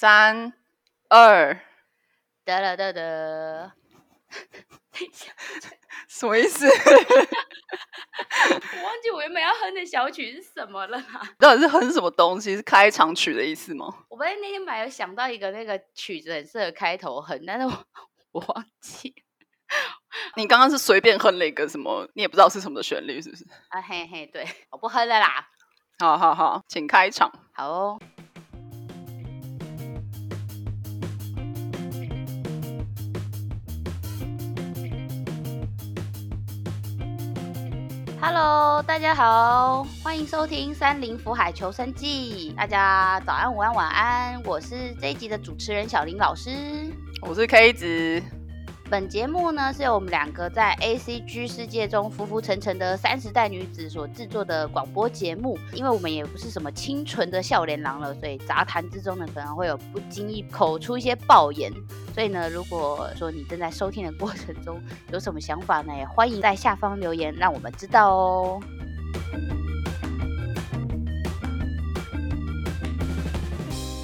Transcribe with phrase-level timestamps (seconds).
[0.00, 0.52] 三
[1.08, 1.60] 二，
[2.44, 3.72] 得了得得，
[4.92, 5.32] 等一下，
[6.06, 6.68] 什么意思？
[6.70, 6.72] 我
[8.84, 11.28] 忘记我原本要哼的小曲是什么了啦。
[11.36, 12.54] 到底是哼什么东西？
[12.54, 13.92] 是开场曲的意思吗？
[14.08, 17.84] 我本来那天本来有想到一个那个曲子很适合开头哼，但是我
[18.30, 19.12] 我忘记
[20.36, 22.08] 你刚刚是随便哼了一个什么？
[22.14, 23.44] 你也不知道是什么的旋律，是不是？
[23.70, 25.48] 啊嘿嘿，对，我不哼了啦。
[25.98, 27.32] 好好好，请开场。
[27.52, 28.00] 好哦。
[38.20, 42.50] Hello，大家好，欢迎收听《三林福海求生记》。
[42.56, 46.50] 大家早安、午安、晚安，我是这一集的主持人小林老师。
[47.22, 48.37] 我是 K 子。
[48.90, 55.58] 本节目呢是由我们两个在 A C G 世界中浮浮沉沉的三十代女子所制作的广播节目。
[55.74, 61.70] 因为我们也不是什么清纯的笑脸郎了，所以杂谈之中呢可能会有不经意口出一些爆言。
[62.14, 64.80] 所以呢，如果说你正在收听的过程中
[65.12, 68.60] 有什么想法呢，也欢迎在下方留言让我们知道哦。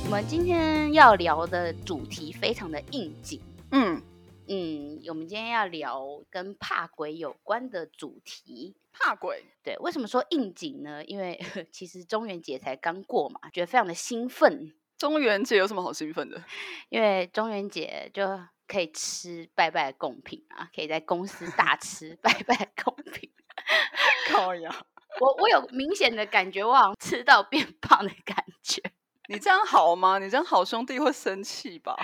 [0.05, 3.41] 我们今天要聊的主题非常的应景。
[3.71, 4.01] 嗯，
[4.47, 8.75] 嗯，我们今天要聊跟怕鬼有关的主题。
[8.93, 9.45] 怕鬼。
[9.63, 11.05] 对，为什么说应景呢？
[11.05, 11.41] 因为
[11.73, 14.75] 其实中元节才刚过嘛，觉得非常的兴奋。
[14.99, 16.43] 中元节有什么好兴奋的？
[16.91, 23.31] 因为中元节就可以吃拜拜的贡品啊，可以在公司大吃拜拜的贡品。
[24.31, 24.85] 靠呀！
[25.21, 28.83] 我我有明显的感觉，我好像吃到变胖的感觉。
[29.29, 30.19] 你这样好吗？
[30.19, 31.97] 你这样好兄弟会生气吧？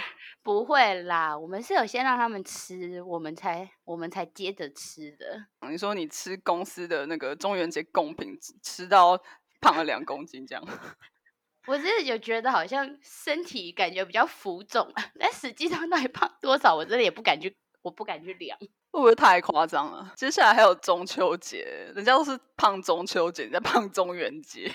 [0.42, 5.46] 不会啦，我们是有先让他们吃，我们才我们才接着吃的。
[5.68, 9.20] 你说你吃公司的那个中元节贡品，吃到
[9.60, 10.64] 胖了两公斤这样？
[11.66, 18.58] 我真的就觉得好像身体感觉比较浮肿，但实际上到底胖多少，我真的也不敢去，我不敢去量。
[18.92, 20.12] 会不会太夸张了？
[20.16, 24.72] 接下来还有中秋节，人家都是胖中秋节，你在 胖中元节。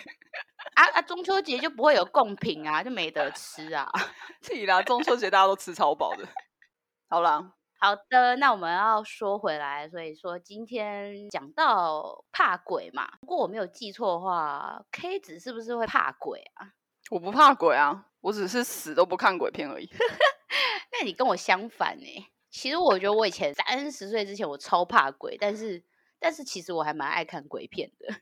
[0.74, 1.02] 啊啊！
[1.02, 3.90] 中秋节就不会有贡品啊，就没得吃啊。
[4.42, 4.82] 气啦！
[4.82, 6.28] 中秋节大家都吃超饱的。
[7.08, 13.08] 好啦，好的，那我们要说回来，所以说今天讲到怕鬼嘛。
[13.22, 16.74] 如果我没有记错的话，K 子是不是会怕鬼啊？
[17.12, 19.88] 我不怕鬼啊，我只是死都不看鬼片而已。
[20.92, 22.32] 那你跟我相反呢？
[22.50, 25.84] 其实我觉得我以前三十岁之前我超怕鬼，但是
[26.20, 28.16] 但是其实我还蛮爱看鬼片的。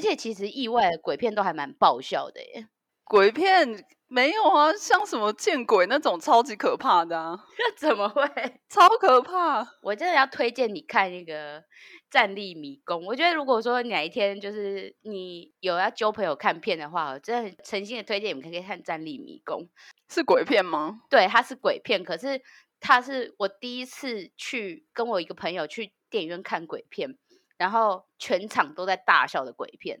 [0.00, 2.68] 而且其实意外鬼片都还蛮爆笑的耶，
[3.04, 7.38] 鬼片没有啊，像什么见鬼那种超级可怕的啊，
[7.76, 8.24] 怎么会
[8.70, 9.62] 超可怕？
[9.82, 11.60] 我真的要推荐你看那个
[12.10, 13.02] 《战立迷宫》。
[13.06, 19.60] 我觉得如果说哪一天就是你有要揪朋友看片的话，我真的诚心的推荐你们可以看《战立迷宫》。
[20.08, 21.02] 是鬼片吗？
[21.10, 22.40] 对，它是鬼片，可是
[22.80, 27.18] 它是我第一次去跟我一个朋友去电影院看鬼片。
[27.60, 30.00] 然后全场都在大笑的鬼片，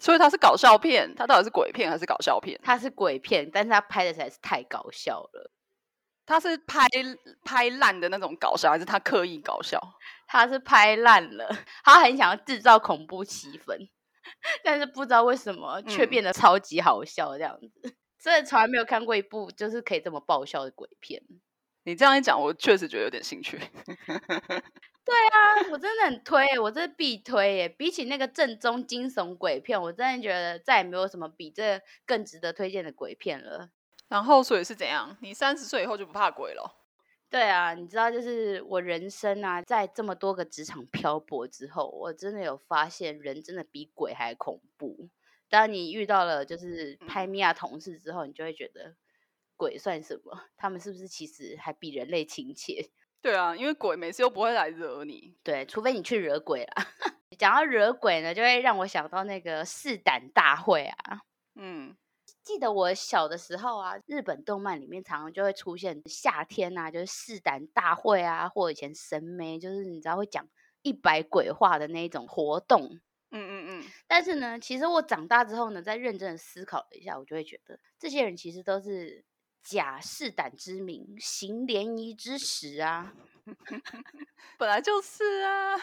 [0.00, 1.14] 所以它是搞笑片。
[1.14, 2.60] 它到底是鬼片还是搞笑片？
[2.64, 5.52] 它是鬼片，但是它拍的实在是太搞笑了。
[6.26, 6.84] 他是拍
[7.44, 9.80] 拍烂的那种搞笑，还是他刻意搞笑？
[10.26, 11.48] 他是拍烂了，
[11.84, 13.88] 他很想要制造恐怖气氛，
[14.64, 17.94] 但是不知道为什么却变得超级好笑这样子。
[18.18, 21.22] 真的从来没有看过一部就是可以这么爆笑的鬼片。
[21.84, 23.60] 你这样一讲，我确实觉得有点兴趣。
[25.06, 27.68] 对啊，我真的很推，我这是必推耶！
[27.68, 33.70] 比起那个正宗惊悚鬼片，我真的觉得再也没有什么比这更值得推荐的鬼片了。
[34.08, 35.16] 然后，所以是怎样？
[35.20, 36.74] 你三十岁以后就不怕鬼了？
[37.30, 45.08] 对啊，你知道，就是我人生啊，在这么多个职场漂泊之后，我真的有发现，人真的比鬼还恐怖。
[45.48, 48.96] 当你遇到了就是拍米亚同事之后，你就会觉得
[49.56, 50.46] 鬼算什么？
[50.56, 52.90] 他们是不是其实还比人类亲切？
[53.26, 56.72] 对啊，因为鬼每次又不会来惹你，对，除非你去惹鬼了。
[57.36, 61.22] 讲到惹鬼呢，就会让我想到那个试胆大会啊。
[61.56, 61.96] 嗯，
[62.44, 70.46] 记得我小的时候啊，日本动漫里面常常就会出现夏天啊，就是试胆大会啊，或以前神眉，就是你知道会讲
[70.82, 73.00] 一百鬼话的那一种活动。
[73.32, 73.84] 嗯嗯嗯。
[74.06, 79.24] 但是呢，其实我长大之后呢，在认真的思考了一下，我就会觉得这些人其实都是。
[79.66, 83.12] 假试胆之名，行联谊之实啊！
[84.56, 85.76] 本来就是啊。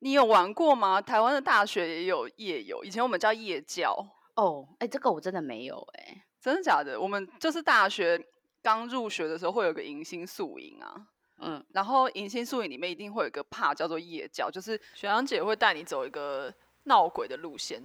[0.00, 1.00] 你有玩过吗？
[1.00, 3.96] 台湾的大学也有夜游，以前我们叫夜教。
[4.34, 7.00] 哦，哎，这个我真的没有哎，真的假的？
[7.00, 8.20] 我们就是大学
[8.60, 11.06] 刚入学的时候会有个迎新宿营啊，
[11.38, 16.52] 嗯，然后迎新宿营里面一定会有个怕叫做夜教，就是学长姐会带你走一个
[16.82, 17.80] 闹鬼的路线。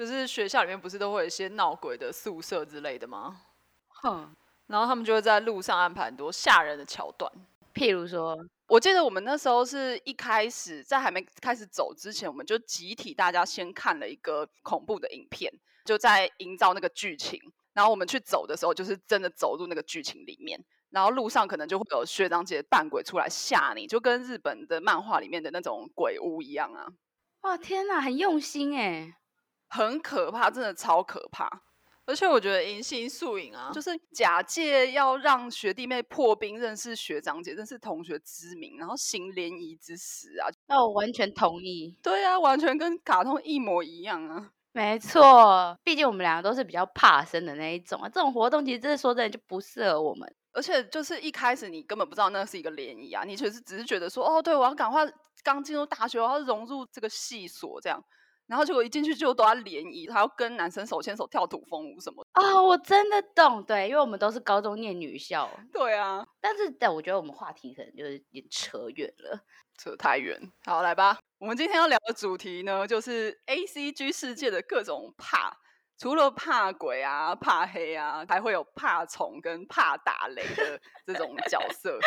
[0.00, 3.42] 就是学校里面不是都会有一些闹鬼的宿舍之类的吗？
[3.88, 4.34] 哼，
[4.68, 7.30] 然后他们就会在路上安排很多吓人的桥段，
[7.74, 8.34] 譬如说，
[8.68, 15.52] 我记得我们那时候是一开始在还没开始走之前，我们就集体大家先看了一个恐怖的影片，
[15.84, 17.38] 就在营造那个剧情。
[17.74, 20.58] 然后我们去走的时候，就是真的走入那个剧情里面。
[20.88, 26.88] 然后路上可能就会有学长姐扮鬼出来吓你，就跟日本的漫画里面的那种鬼屋一样啊！
[27.42, 29.14] 哇，天哪，很用心哎，
[29.70, 31.62] 很可怕，真的超可怕。
[32.06, 40.50] 而且我觉得银杏素影啊，就是假借要让学弟妹破冰，认识学长姐，认识同学之名，然后行联谊之实啊。
[40.66, 41.96] 那我完全同意。
[42.02, 44.50] 对啊，完全跟卡通一模一样啊。
[44.72, 48.08] 没错，毕竟我们两个都是比较怕生的那一种啊。
[48.08, 50.28] 这种活动其实真的说真的就不适合我们。
[50.52, 55.08] 而且就是一开始你根本不知道那是一个联谊啊，你只是只是觉得说，哦，对我要赶快
[55.44, 58.02] 刚进入大学，我要融入这个系所这样。
[58.50, 62.60] 然后结果一进去就都要联谊，还要跟男生手牵手跳土风舞什么啊！
[62.60, 66.26] 我真的懂，对，因为我们都是高中念女校，对啊。
[66.40, 69.40] 但是，但我觉得我们话题可能就是有点扯远了，
[69.78, 70.36] 扯太远。
[70.64, 75.56] 好，来吧，我们今天要聊的主题呢，就是 A C G 世界的各种怕。
[76.00, 81.98] 除了怕鬼啊、怕黑啊，还会有怕虫跟怕打雷的 这种角色。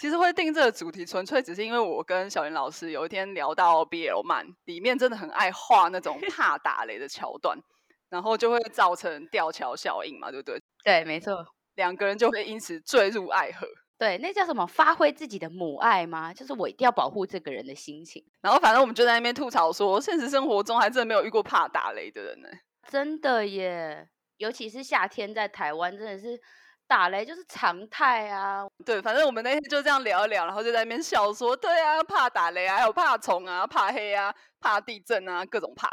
[0.00, 7.56] 其实会定这个主题，纯粹只是因为我跟小林老师有一天聊到 BL 漫，里面真的很爱画那种怕打雷的桥段，
[8.10, 10.60] 然后就会造成吊桥效应嘛，对不对？
[10.82, 11.46] 对，没错，
[11.76, 13.68] 两个人就会因此坠入爱河。
[13.96, 14.66] 对，那叫什么？
[14.66, 16.34] 发挥自己的母爱吗？
[16.34, 18.24] 就是我一定要保护这个人的心情。
[18.40, 22.48] 然后反正我们就在那边吐槽说，现实生活中还真的没有遇过怕打雷的人呢。
[22.90, 24.08] 真的耶，
[24.38, 26.40] 尤其是夏天在台湾，真的是
[26.86, 28.66] 打雷就是常态啊。
[28.84, 35.88] 对，反正我们那天就这样聊一聊，然后就在那边笑说，对啊，怕打雷啊，还有怕虫啊，怕黑啊，怕地震啊，各种怕。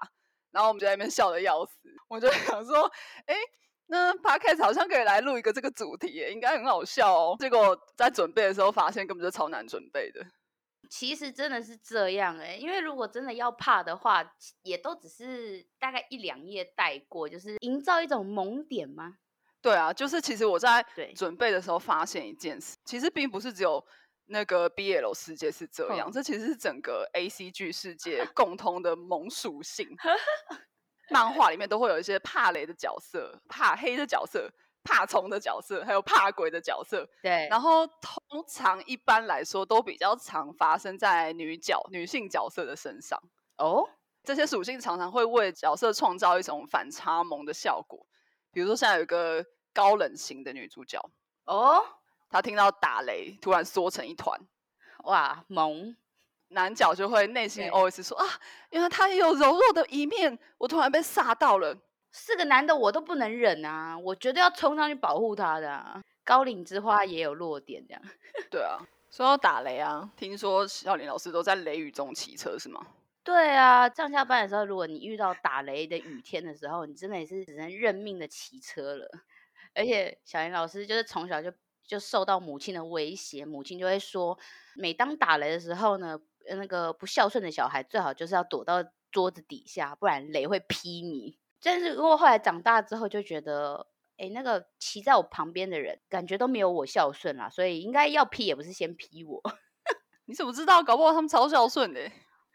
[0.51, 1.74] 然后我们就在那边笑的要死。
[2.07, 2.89] 我就想说，
[3.25, 3.36] 哎，
[3.88, 7.36] 那 podcast 好像可以来录一个这个主题，应该很好笑哦。
[7.38, 10.25] 结果在准备的时候发现，根本就超难准备的。
[10.90, 14.24] 其实真的是这样哎，因为如果真的要怕的话，
[14.64, 19.18] 也都只是大概一两页带过，就是营造一种萌点吗？
[19.62, 20.86] 对啊，就是其实我在
[21.16, 23.84] 准备的时候发现一件事，其实并不是只有
[24.28, 29.90] 那个 BL 世界是这样，这其实是整个 ACG 世界 共通的萌属性。
[31.12, 34.52] 漫画里面都会有一些怕雷的角色、怕黑的角色。
[34.86, 37.48] 怕虫的角色，还有怕鬼的角色，对。
[37.50, 43.20] 然后通常一般来说都比较常发生在女角、女性角色的身上。
[43.58, 43.90] 哦，
[44.24, 48.06] 这些属性常常会为角色创造一种反差萌的效果。
[48.52, 49.44] 比如说，现在有一个
[49.74, 51.02] 高冷型的女主角，
[51.46, 51.84] 哦，
[52.30, 54.40] 她听到打雷，突然缩成一团，
[55.04, 55.98] 哇，萌。
[56.50, 58.26] 男角就会内心 always 说啊，
[58.70, 61.76] 原来他也有柔弱的一面，我突然被吓到了。
[62.18, 64.00] 四个男的我都不能忍啊！
[64.00, 66.02] 我绝对要冲上去保护他的。
[66.24, 68.02] 高岭之花也有弱点，这样。
[68.50, 68.80] 对啊，
[69.12, 72.88] 说到打雷啊，听说小林老师都在雷雨中骑车是吗？
[73.22, 79.06] 对啊，上下班的时候，如果你遇到打雷的雨天的时候，你真的也是只能认命的骑车了。
[79.74, 81.52] 而且小林老师就是从小就
[81.86, 84.40] 就受到母亲的威胁，母亲就会说，
[84.76, 86.18] 每当打雷的时候呢，
[86.48, 88.82] 那个不孝顺的小孩最好就是要躲到
[89.12, 91.38] 桌子底下，不然雷会劈你。
[91.66, 99.42] 但是如果后来长大之后就觉得，哎，那个骑在我旁边的人感觉都没有我孝顺啦，所以应该要批也不是先批我。
[100.28, 100.84] 你怎么知道？
[100.84, 102.00] 搞不好他们超孝顺的。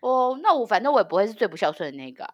[0.00, 2.24] 哦，那我反正我也不会是最不孝顺的那个，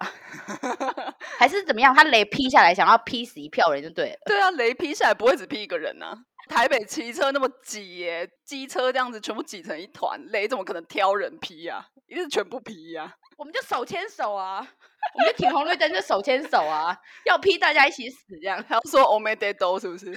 [1.38, 1.94] 还是怎么样？
[1.94, 4.18] 他雷劈下来，想要劈死一票人就对了。
[4.26, 6.14] 对啊，雷劈下来不会只劈一个人呐。
[6.48, 11.84] 台北骑车那么挤耶，机车这样子全部挤成一团，雷怎么可能挑人劈呀？
[12.06, 13.16] 一定是全部劈呀。
[13.36, 14.66] 我们就手牵手啊。
[15.14, 18.62] 我们就停红绿灯就手牵手啊，要批大家一起死这样。
[18.68, 20.14] 还要说 o m e d a do 是不是？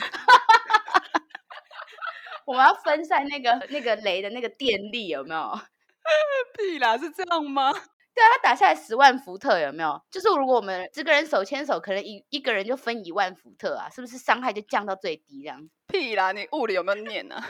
[2.45, 5.59] 我们要分散那个那个雷的那个电力有没有？
[6.57, 7.71] 屁啦，是这样吗？
[7.71, 10.01] 对啊，他打下来十万伏特有没有？
[10.11, 15.69] 就是如果我们这个人手牵手，可能一一个人就分一万伏特啊，是不是伤害就降到最低这样？
[15.87, 17.41] 屁啦，你物理有没有念呢？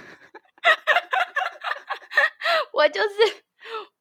[2.74, 3.43] 我就是，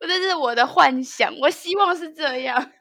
[0.00, 2.72] 我这是我的幻想，我希望是这样。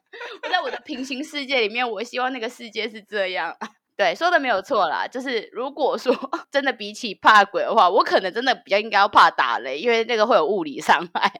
[0.42, 3.56] 我在我的平行世界里面，我希望那个世界是这样。
[3.96, 5.06] 对，说的没有错啦。
[5.06, 6.14] 就是如果说
[6.52, 11.32] 真的比起怕鬼的话，我可能真的比较应该要怕打雷，因为那个会有物理伤害。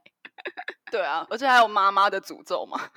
[0.90, 2.90] 对啊，而且还有妈妈的诅咒嘛。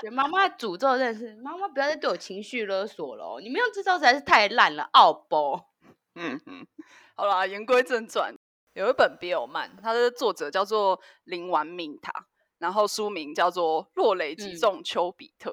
[0.00, 3.40] 对，妈妈的诅咒真的是，妈妈不要再对我情绪勒索了。
[3.40, 5.66] 你们用这招实在是太烂了，奥波。
[6.14, 6.66] 嗯嗯，
[7.14, 8.34] 好啦，言归正传，
[8.72, 12.26] 有一本比尔曼，它的作者叫做林完敏塔。
[12.58, 15.50] 然后书名叫做《落雷击中丘比特》，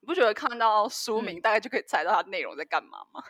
[0.00, 3.22] 你不觉得看到书名大概就可以猜到它内容在干嘛吗？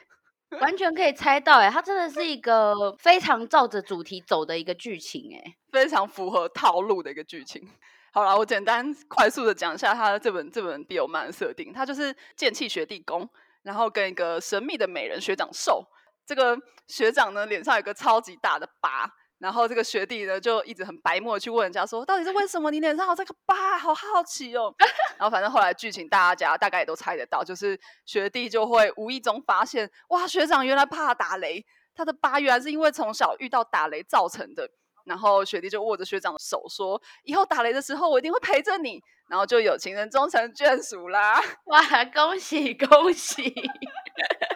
[0.60, 7.68] 完全可以猜到，哎，它真的是一个非常照着主题走的一个剧情，哎，非常符合套路的一个剧情。
[8.12, 13.28] 好了，我简单快速的讲一下他的这本这本 B 友漫的设定，他就是剑气学弟攻，
[13.62, 15.84] 然后跟一个神秘的美人学长受，
[16.24, 16.56] 这个
[16.86, 19.12] 学长呢脸上有个超级大的疤。
[19.38, 23.76] 然后这个学弟呢，就一直很白目去问人家说，到底是为什么你脸上有这个疤？
[23.78, 24.74] 好好奇哦。
[25.18, 31.64] 然后反正后来剧情大家大概也都猜得到，就是学弟就会无意中发现，哇，学长原来怕打雷，
[31.94, 34.68] 他的疤原来是因为从小遇到打雷造成的。
[35.04, 39.00] 然后学弟就握着学长的手说，以后打雷的时候我一定会陪着你。
[39.28, 41.42] 然后就有情人终成眷属啦！
[41.66, 43.42] 哇，恭喜恭喜，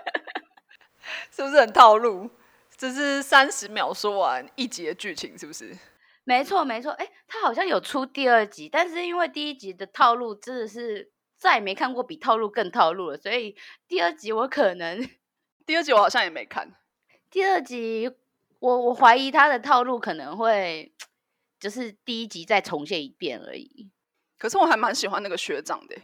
[1.30, 2.30] 是不是很套路？
[2.80, 5.76] 这是三十秒说完一集的剧情，是不是？
[6.25, 6.90] 没错，没错。
[6.92, 13.54] 哎，他好像有出第二集，但是因为第一集的套路真的是再也没看过比套路更套路了，所以
[13.87, 15.06] 第二集我可能
[15.66, 16.75] 第二集我好像也没看。
[17.28, 18.10] 第二集
[18.60, 20.94] 我我怀疑他的套路可能会
[21.60, 23.90] 就是第一集再重现一遍而已。
[24.38, 25.96] 可是我还蛮喜欢那个学长的，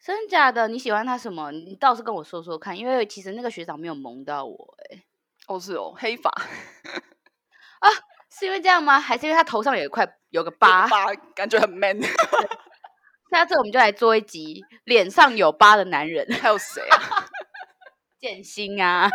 [0.00, 0.66] 真假的？
[0.66, 1.52] 你喜欢他什么？
[1.52, 5.04] 你倒是跟我说说看，因为其实那个学长没有萌到我，哎。
[5.48, 6.30] 哦，是哦，黑发
[7.80, 7.88] 啊，
[8.30, 8.98] 是因为这样吗？
[8.98, 10.88] 还是因为他头上有一块有个疤？
[10.88, 12.00] 疤感觉很 man。
[13.30, 16.26] 下次我们就来做一集脸上有疤的男人。
[16.40, 17.26] 还有谁啊？
[18.20, 19.10] 剑心啊？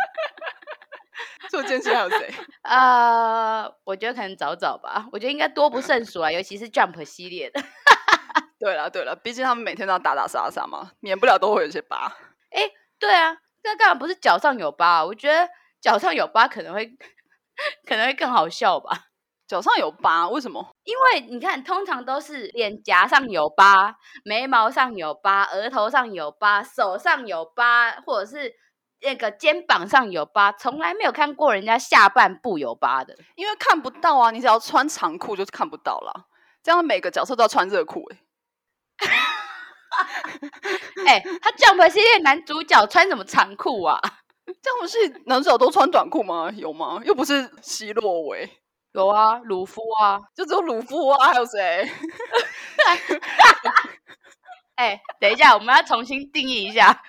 [1.48, 2.32] 做剑心还有谁？
[2.62, 5.08] 啊，我觉得可能早早吧。
[5.10, 7.60] 我觉得应该多不胜数啊，尤其是 Jump 系列的。
[8.58, 12.14] 对了对了，毕竟他们每天都要打打杀杀嘛，免不了都会有些疤。
[12.50, 12.70] 哎，
[13.00, 15.04] 对啊，那干嘛不是脚上有疤？
[15.04, 15.48] 我觉得。
[15.80, 16.86] 脚上有疤可能会
[17.86, 19.06] 可能会更好笑吧？
[19.46, 20.70] 脚上有疤为什么？
[20.84, 28.54] 因为你看，通常都是脸颊上有疤、眉毛上有疤、额头上有疤、手上有疤，或者是
[29.00, 33.16] 那个肩膀上有疤，从来没有看过人家下半部有疤的。
[33.34, 36.28] 因为看不到啊，你只要穿长裤就是看不到了。
[36.62, 38.18] 这样每个角色都要穿热裤哎。
[41.08, 43.98] 哎，他 Jump 系列男主角穿什么长裤啊？
[44.62, 46.50] 这样不是男主角都穿短裤吗？
[46.56, 47.00] 有吗？
[47.04, 48.48] 又不是希洛维，
[48.92, 51.88] 有啊，鲁夫啊，就只有鲁夫啊，还有谁？
[54.76, 57.02] 哎，等一下，我们要重新定义一下，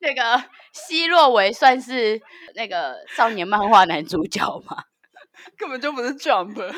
[0.00, 2.20] 那个希洛维算是
[2.54, 4.84] 那个少年漫画男主角吗？
[5.56, 6.54] 根本就不是 Jump，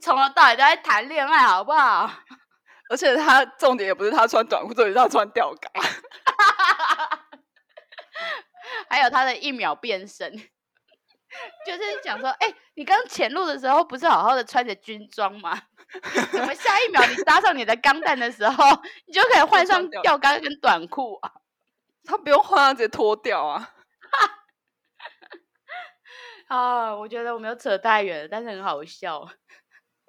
[0.00, 2.10] 从头到尾都在谈恋爱，好不好？
[2.90, 5.70] 而且他重点也不是他穿短裤，重点是他穿吊嘎。
[8.88, 10.30] 还有他的一秒变身，
[11.66, 15.60] 就是讲说，哎，你刚潜入的时候不是好好的穿着军装吗？
[16.32, 18.64] 怎么下一秒你搭上你的钢弹的时候，
[19.06, 21.32] 你就可以换上吊杆跟短裤啊？
[22.04, 23.74] 他不用换，直接脱掉啊！
[26.48, 29.26] 啊，我觉得我没有扯太远了，但是很好笑，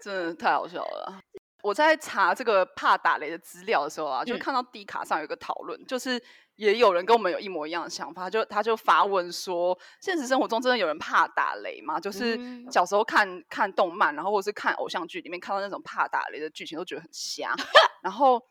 [0.03, 1.21] 真的太好笑了。
[1.63, 6.21] 我在查这个怕打雷的资料的时候啊，就看到 D 卡上有一个讨论，就是
[6.55, 11.99] 也有人跟我们有一模一样的想法，就他就发问说：现实生活中真的有人怕打雷吗？
[11.99, 12.39] 就是
[12.71, 17.53] 小时候看看动漫，然后或是看偶像剧里面看到那种怕打雷的剧情，都觉得很瞎。
[18.01, 18.41] 然后，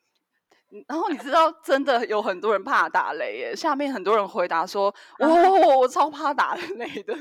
[0.87, 3.57] 然后你知道真的有很多人怕打雷耶？
[3.57, 7.17] 下面很多人回答说：我我我超怕打雷的。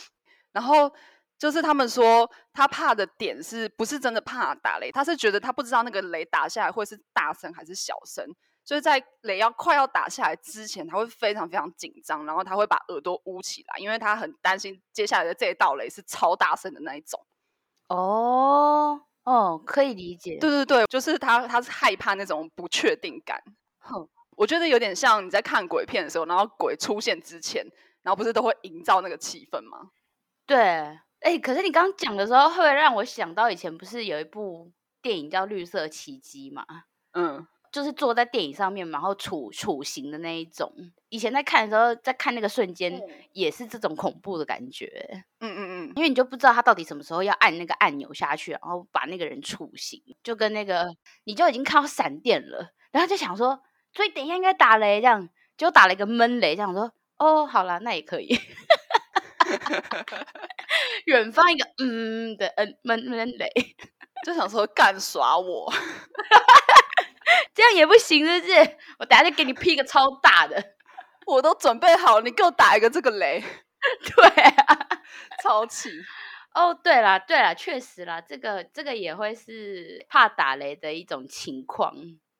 [0.52, 0.92] 然后。
[1.38, 4.90] 就是他们说他怕的点是不是真的怕打雷？
[4.90, 8.24] 他是觉得他不知道那个雷打下来会是大声还是小声，
[8.66, 17.24] 所以在雷要快要打下来之前，他会非常非常紧张，然后他会把耳朵捂起来，因为他很担心接下来的这一道雷是超大声的那一种。
[17.86, 20.38] 哦哦，可以理解。
[20.38, 23.40] 对对对，就是他他是害怕那种不确定感。
[23.78, 27.64] 哼，我觉得有点像你在看鬼片的时候，然后鬼出现之前，
[28.02, 29.90] 然后不是都会营造那个气氛吗？
[30.44, 30.98] 对。
[31.20, 34.70] 哎，可是你刚刚讲的时候，会让我想到以前不是有一部
[35.00, 36.64] 电影叫《绿色奇迹》嘛？
[37.12, 40.72] 嗯，就是坐在电影上面，然后处处刑的那一种。
[41.10, 42.98] 以前在看的时候，在看那个瞬间，
[43.32, 44.88] 也是这种恐怖的感觉。
[45.40, 50.86] 嗯嗯嗯，因为你就不知道他到底什么时候要按那个按钮下去，然后把那个人处刑，就跟那个
[51.24, 53.60] 你就已经看到闪电了，然后就想说，
[53.92, 55.28] 所以等一下应该打雷，这样
[55.58, 58.40] 就打了一个闷雷，这样说，哦，好了，那也可以。
[61.04, 63.50] 远方一个嗯的嗯闷闷雷，
[64.24, 65.70] 就想说干耍我，
[67.54, 68.76] 这样也不行，是不是？
[68.98, 70.62] 我等下就给你劈个超大的，
[71.26, 73.42] 我都准备好，你给我打一个这个雷，
[74.16, 74.88] 对啊，
[75.42, 75.90] 超气。
[76.54, 81.94] 哦，对啦对啦，确实啦，这个这个也会是怕打雷的一种情况。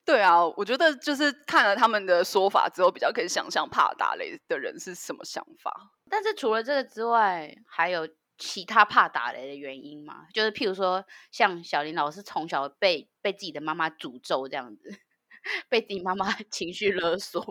[0.06, 5.70] 对啊，我觉得就是看了他们的说法之后，比较可以想象怕打雷的人是什么想法。
[6.08, 10.26] 但是除了这个之外，还有其他怕打雷的原因吗？
[10.34, 14.90] 就是譬如说，像小林老师从小被被自己的妈妈诅咒这样子，
[15.68, 17.42] 被自己妈妈 情绪勒索，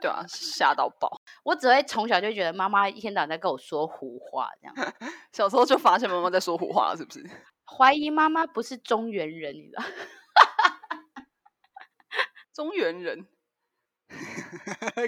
[0.00, 1.20] 对啊，吓到爆。
[1.42, 4.94] 我只会从小就觉得妈妈一天到晚在跟我说胡话，这样。
[5.32, 7.28] 小时候就发现妈妈在说胡话了，是不是？
[7.64, 9.84] 怀疑妈妈不是中原人，你知道？
[12.52, 13.26] 中原人，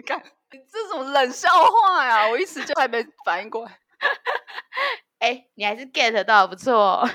[0.07, 0.23] 看
[0.71, 2.29] 这种冷笑话呀！
[2.31, 3.79] 我一时就还没反应过来。
[5.23, 7.09] 哎，你还是 get 到不错哦。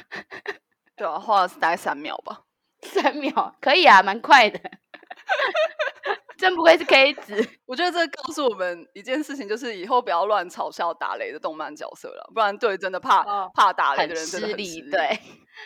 [0.95, 2.43] 对啊，花了大概三秒吧。
[2.81, 4.57] 三秒可以啊，蛮快的。
[6.37, 14.81] 真不愧是 K 子， 我觉得这告诉我们一件事情，就是以后不要乱嘲笑打雷的动漫角色了，不然对真的怕怕打雷的人真的很失礼。
[14.91, 15.19] 对，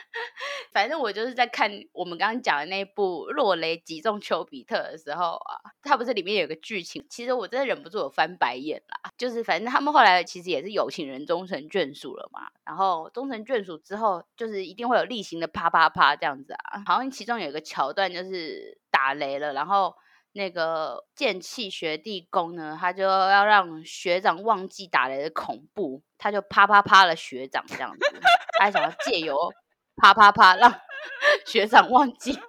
[0.71, 9.11] 反正我就是在看我们刚刚讲的那部《落雷击中丘比特》的时候啊，它不是里面有个剧情，其实我真的忍不住有翻白眼啦。
[9.17, 16.81] 就是反正他们后来其实也是有情人终成眷属了嘛，然后终成眷属之后，就是一定会有例行的啪啪啪这样子啊。
[16.85, 19.93] 好像其中有一个桥段就是打雷了，然后。
[20.33, 28.19] 那个剑气学弟公呢，他就要让学长忘记打雷的恐怖，他就啪啪啪了学长这样子，
[28.59, 29.51] 他想要借由
[29.97, 30.73] 啪啪啪让
[31.45, 32.39] 学长忘记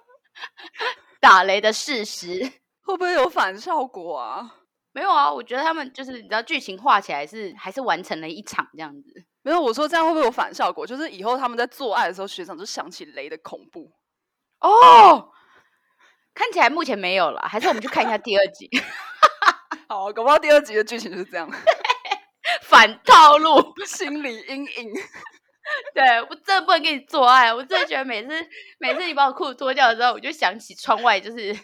[1.19, 2.51] 打雷的事实，
[2.85, 4.55] 会不会有反效果啊？
[4.91, 9.25] 没有啊，我觉得他们就是你知道剧情画起来是还是完成了一场这样子。
[9.41, 10.85] 没有，我说这样会不会有反效果？
[10.87, 13.91] 就是以后他们在做爱的时候，学长就想起雷的恐怖
[14.61, 15.29] 哦。
[16.33, 18.69] 看起来目前没有了，还是我们去看一下第二集。
[19.87, 21.49] 好，搞不好第二集的剧情就是这样，
[22.63, 24.93] 反套路， 心理阴影。
[25.93, 28.29] 对我真的不能跟你做爱，我真的觉得每次
[28.79, 31.55] 每次你把我裤子脱掉的时候，我就想起窗外就是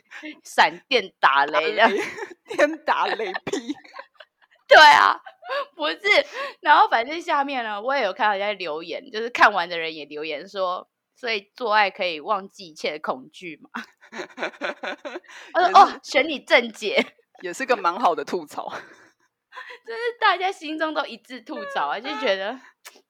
[0.43, 1.87] 闪电打雷的，
[2.47, 3.73] 天打雷劈。
[4.67, 5.19] 对啊，
[5.75, 5.97] 不是，
[6.61, 10.87] 然后反正下面呢，我也有看到人家留言，就是看完的人也留言说。
[11.19, 13.69] 所以做爱可以忘记一切的恐惧嘛？
[15.51, 16.95] 他说：“哦，选你正解，
[17.43, 18.69] 也是个蛮好的吐槽。
[19.85, 22.57] 就是大家心中都一致吐槽啊，就觉得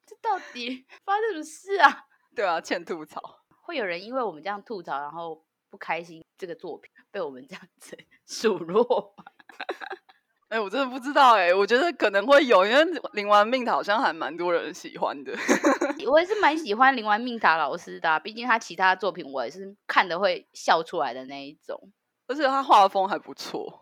[0.08, 2.06] 这到底发生什么事啊？
[2.36, 3.22] 对啊，欠吐槽。
[3.62, 7.96] 会有人因为我们这样吐槽，然后不开心这个作品被我们这样子
[8.26, 9.24] 数落吗？”
[10.50, 12.84] 哎，我真的不知道哎，我觉得可能会有，因为
[13.14, 15.32] 《灵丸命塔》好像还蛮多人喜欢的。
[16.10, 21.92] 我也是蛮喜欢《灵丸命塔》老师的，毕竟他其他作品我也是看的会笑出来的那一种，
[22.26, 23.82] 而且他画风还不错。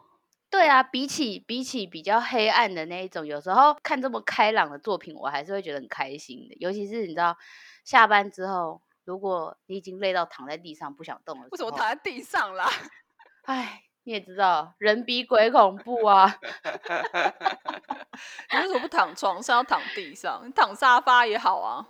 [0.50, 6.56] 对啊，比起比起比较黑暗的那一种，有时候看这么开朗的作品，我还是会觉得很开心的。
[6.60, 7.38] 尤其是你知道，
[7.86, 12.70] 下班之后，如果你已经累到躺在地上不想动了，为什么躺在地上啦？
[13.48, 13.84] 哎。
[14.08, 16.34] 你也知道，人比鬼恐怖啊！
[18.54, 20.42] 你为什么不躺床上，要躺地上？
[20.46, 21.86] 你躺沙发也好啊。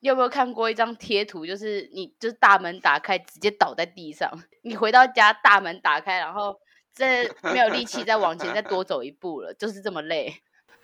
[0.00, 1.46] 你有没有看过一张贴图？
[1.46, 4.30] 就是你就是大门打开，直接倒在地上。
[4.62, 6.54] 你回到家，大门打开，然后
[6.94, 10.30] 这没有力气再往前再多走一步了，就是这么累。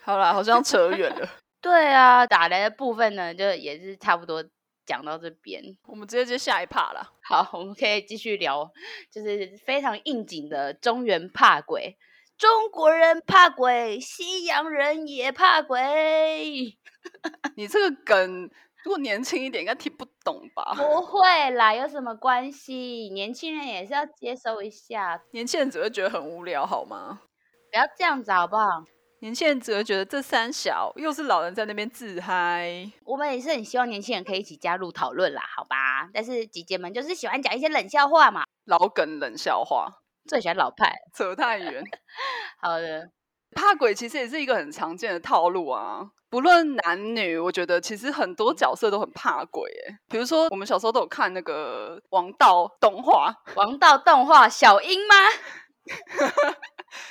[0.03, 1.29] 好了，好像扯远了。
[1.61, 4.43] 对啊，打雷的部分呢，就也是差不多。
[4.89, 7.13] 讲到这边，我们直接接下一趴了。
[7.23, 8.73] 好，我们可以继续聊，
[9.13, 11.99] 就是非常应景的中原怕鬼。
[12.39, 16.79] 中国人怕鬼，西洋人也怕鬼。
[17.57, 18.51] 你这个梗，
[18.85, 20.73] 如果年轻一点，应该听不懂吧？
[20.75, 23.11] 不会啦，有什么关系？
[23.13, 25.21] 年轻人也是要接收一下。
[25.33, 27.21] 年轻人只会觉得很无聊，好吗？
[27.71, 28.85] 不要这样子，好不好？
[29.21, 32.89] 年轻人只会觉得这三小又是老人在那边自嗨。
[33.05, 36.09] 我们也是很希望年轻人可以一起加入讨论啦，好吧？
[36.15, 39.89] 但是姐姐们就是喜欢讲一些冷笑话嘛，老梗冷笑话，
[40.29, 41.83] 最喜欢老派，扯太远。
[42.63, 43.11] 好的，
[43.57, 49.69] 怕鬼其实也是一个很常见的套路啊，不论男女，我觉得其实很多角色都很怕鬼。
[49.89, 55.15] 哎，比如说我们小时候都有看那个王道动画，王道动画小樱吗？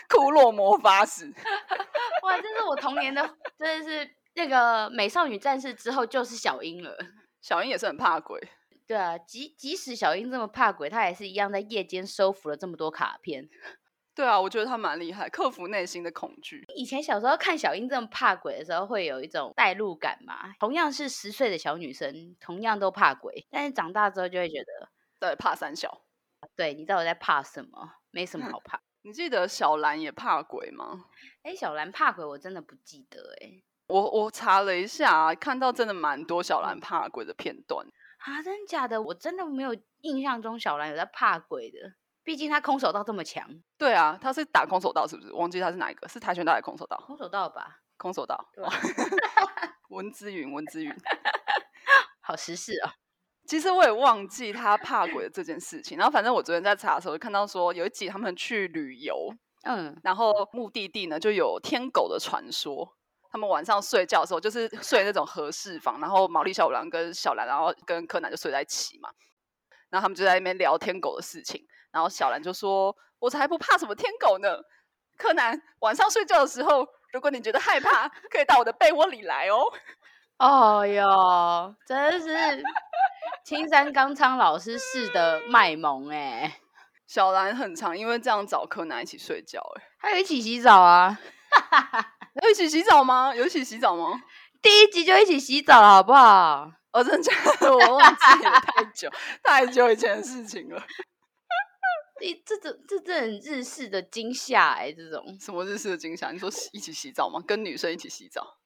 [0.10, 1.26] 库洛魔法使，
[2.24, 2.38] 哇！
[2.42, 3.22] 这是我童年的，
[3.58, 6.98] 真的是那个美少女战士之后就是小樱了。
[7.42, 8.42] 小樱也是很怕鬼，
[8.86, 13.50] 对啊，即即使小樱这么怕鬼，她也是一样在夜间收服了这么多卡片。
[14.14, 16.66] 对啊，我觉得她蛮厉害，克服内心的恐惧。
[16.76, 20.52] 以前小时候看小樱这么怕鬼的时候，会有一种代入感嘛。
[20.60, 26.02] 同样是十岁的小女生，同样都怕鬼，但是长大之后就会觉得，对，怕三小。
[26.56, 27.92] 对，你知道我在怕什么？
[28.10, 28.82] 没什么好怕。
[29.08, 31.06] 你记得小兰也怕鬼吗？
[31.42, 33.64] 哎，小兰怕鬼，我真的不记得哎。
[33.88, 39.02] 我我查了一下，看到真的蛮多小兰怕鬼的片段啊，真的假的？
[39.02, 41.78] 我真的没有印象中小兰有在怕鬼的。
[42.22, 43.50] 毕竟他空手道这么强。
[43.78, 45.32] 对啊，他是打空手道是不是？
[45.32, 46.06] 忘记他是哪一个？
[46.10, 46.98] 是跆拳道还是空手道？
[47.08, 47.80] 空手道吧。
[47.96, 48.50] 空手道。
[49.88, 50.94] 文之云，文之云，
[52.20, 52.92] 好时事哦。
[53.48, 55.98] 其实我也忘记他怕鬼的这件事情。
[55.98, 59.34] 然后反正我昨天在查的时候，看到说有一集他们去旅游，
[59.64, 62.94] 嗯，然后目的地呢就有天狗的传说。
[63.30, 69.10] 他们晚上睡觉的时候，就是睡那种合适房，然后毛利小五郎跟小兰，然后跟柯南就睡在一起嘛。
[69.90, 71.66] 然后他们就在那边聊天狗的事情。
[71.92, 74.58] 然后小兰就说：“我才不怕什么天狗呢！”
[75.18, 79.64] 柯南晚上睡觉的时候，如果你觉得害怕，可以到我的被窝里来哦。
[80.40, 82.64] 哦哟，真是
[83.44, 86.60] 青山刚昌老师式的卖萌哎！
[87.08, 91.18] 小兰很常，因为这样找柯南一起睡觉哎，还有一起洗澡啊？
[92.44, 93.34] 有一起洗澡吗？
[93.34, 94.22] 有一起洗澡吗？
[94.62, 96.72] 第一集就一起洗澡了，好不好？
[96.92, 97.72] 哦，真的假的？
[97.74, 99.10] 我忘记了，太久
[99.44, 100.84] 太久以前的事情了。
[102.20, 106.32] 你这种这这很日式的惊吓哎，这种什么日式的惊吓？
[106.32, 107.42] 你说一起洗澡吗？
[107.48, 108.57] 跟女生一起洗澡？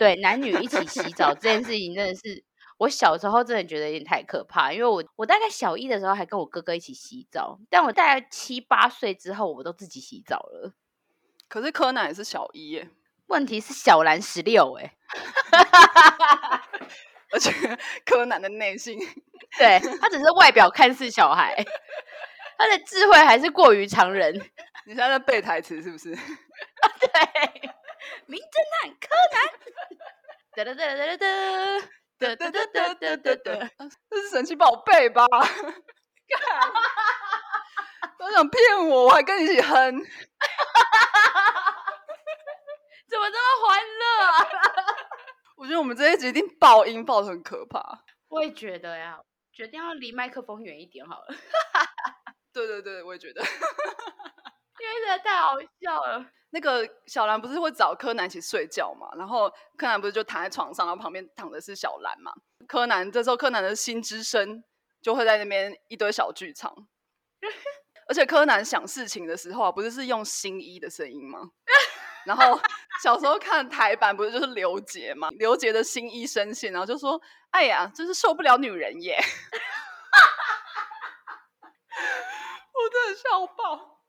[0.00, 2.42] 对，男女一起洗澡这件事情真的是
[2.78, 10.72] 我小时候真的觉得有点太可怕，因为我我大概小一的时候还跟我哥哥一起洗澡，但我大概七八岁之后我都自己洗澡了。
[11.48, 12.88] 可是柯南也是小一耶，
[13.26, 14.94] 问题是小兰十六哎，
[17.30, 17.52] 而且
[18.06, 18.98] 柯南的内心，
[19.58, 21.62] 对他只是外表看似小孩。
[22.56, 24.34] 他的智慧还是过于常人。
[24.86, 26.10] 你现在在背台词是不是？
[26.16, 26.18] 对，
[28.26, 29.36] 名侦探柯南。
[30.56, 31.24] 哒哒哒哒哒
[32.18, 33.70] 哒哒哒哒哒哒，
[34.10, 35.26] 这是神奇宝贝吧？
[38.18, 39.70] 都想骗我，我还跟你一起哼。
[43.08, 44.04] 怎么这么欢乐？
[45.56, 48.04] 我觉得我们这一集一定爆音爆的很可怕。
[48.28, 49.18] 我也觉得呀，
[49.52, 51.26] 决定要离麦克风远一点好了。
[52.52, 53.42] 对对对，我也觉得，
[54.80, 56.24] 因为实在太好笑了。
[56.52, 59.08] 那个小兰不是会找柯南一起睡觉嘛？
[59.16, 62.32] 然后柯南不是就躺在床上，然后旁边躺的是小兰嘛？
[62.66, 64.64] 柯南这时候柯南的心之声
[65.00, 66.74] 就会在那边一堆小剧场，
[68.08, 71.50] 而且柯南想事情的时候啊，不是是用新一的声音吗？
[72.26, 72.60] 然后
[73.02, 75.28] 小时候看台版不是就是刘杰嘛？
[75.38, 79.16] 刘杰的新一声线，然后就说：“哎呀，真是受不了女人耶。
[82.74, 83.99] ”我真的笑爆！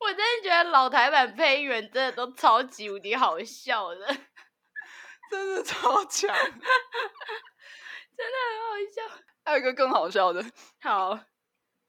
[0.00, 4.06] 我真的觉得老台版配音员真的都超级无敌好笑的，
[5.30, 9.02] 真的超强， 真的很好笑。
[9.44, 10.44] 还有一个更好笑的，
[10.82, 11.18] 好，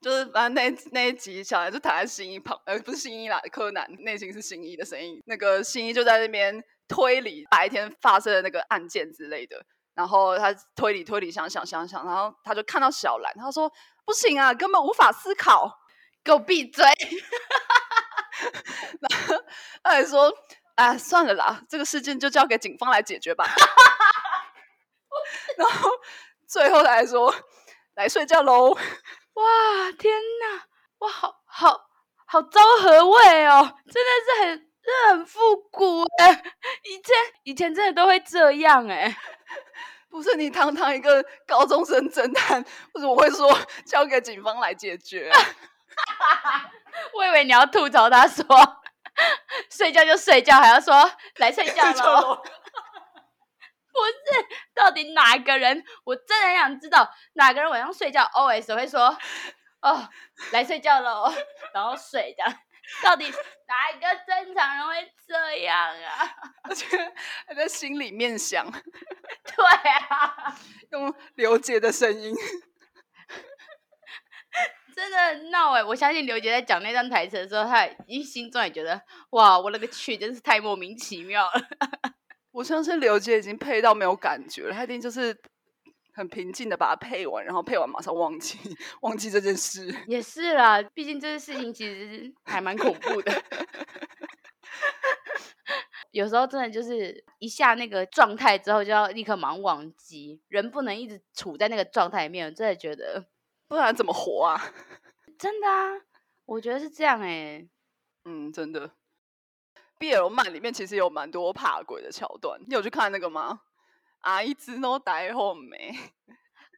[0.00, 13.72] 就是反正那那一集小兰就躺在新一旁，呃，不是新一啦，柯南内心是新一的声音，那个新一就在那边推理白天发生的那个案件之类的，然后他推理推理想想想想，然后他就看到小兰，他说。
[14.04, 15.78] 不行啊，根本无法思考，
[16.24, 16.84] 给我闭嘴！
[19.82, 20.32] 他还说
[20.76, 23.46] ：“啊，算了啦，这个事件就交给警方来解决吧。
[25.56, 25.90] ”然后
[26.48, 27.34] 最后他还说
[27.94, 28.70] ：“来睡觉喽！”
[29.34, 30.66] 哇，天哪！
[30.98, 31.80] 哇，好好
[32.26, 36.42] 好昭和味哦，真的是很，真的很复古哎！
[36.84, 39.16] 以前以前真的都会这样哎。
[40.10, 45.32] 不是你堂堂一个高中生侦探，为什么会说交给警方来解决？
[47.14, 48.44] 我以为你要吐槽他说
[49.70, 50.94] 睡觉就睡觉，还要说
[51.36, 52.42] 来睡觉了。
[53.92, 55.84] 不是，到底哪个人？
[56.04, 59.16] 我真的很想知道哪个人晚上睡觉 OS 会说
[59.82, 60.08] 哦
[60.52, 61.30] 来睡觉喽，
[61.74, 62.58] 然后睡这样。
[63.02, 63.24] 到底
[63.68, 66.34] 哪一个正常人会这样啊？
[66.64, 66.86] 而且
[67.46, 69.64] 还在心里面想，对
[70.08, 70.56] 啊，
[70.90, 72.34] 用刘杰的声音，
[74.94, 75.82] 真的很闹哎！
[75.82, 79.00] 我相信刘杰在讲那段台词的时候，他一心中也觉得
[79.30, 81.52] 哇，我那个去真是太莫名其妙了。
[82.52, 85.36] 我相信刘杰已经配到没有感觉了，他一定就是。
[86.14, 88.58] 很平静的把它配完，然后配完马上忘记
[89.00, 89.90] 忘记这件事。
[90.06, 93.32] 也是啦，毕竟这件事情其实还蛮恐怖的。
[96.12, 100.38] 有时候真的就是一下那个状态之后，就要立刻忙忘记。
[100.48, 103.24] 人不能一直处在那个状态里面，我真的觉得
[103.72, 104.62] 不然怎么活啊？
[105.38, 105.92] 真的啊，
[106.44, 107.66] 我觉得是这样哎。
[108.26, 108.90] 嗯，真的。
[109.98, 113.62] B L 漫里面其实有蛮多怕鬼的桥段，你有去看那个吗？
[114.18, 115.98] 啊，一直都待后没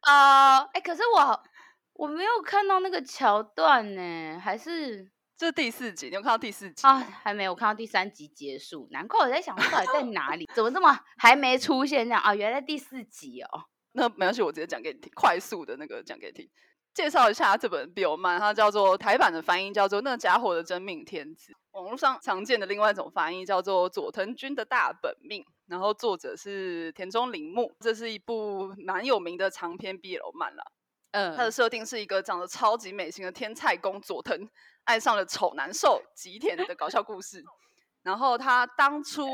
[0.03, 0.61] 啊！
[0.71, 1.43] 哎，可是我
[1.95, 6.07] 我没有看到那个桥段呢，还是这第四集？
[6.07, 6.97] 你有看到第四集啊？
[6.97, 8.87] 还没有，我看到第三集结束。
[8.91, 10.49] 难怪我在想，到底在哪里？
[10.55, 12.05] 怎么这么还没出现？
[12.07, 12.33] 这样啊？
[12.33, 13.65] 原来第四集哦。
[13.91, 16.49] 那没关系，我直接讲给你听，快速的那个讲给你听。
[16.95, 30.71] 介绍一下这本 BL 漫，它叫做台版的翻译叫做《那家伙的真命天子》，网络上常见的另外一种翻译叫做《佐藤君的大本命》，然后作者是田中绫木，这是一部蛮有名的长篇 BL 漫了。
[31.11, 34.49] 嗯，它的设定是一个长得超级美型的天菜公佐藤
[34.85, 37.43] 爱上了丑男兽吉田的搞笑故事。
[38.03, 39.25] 然后他当初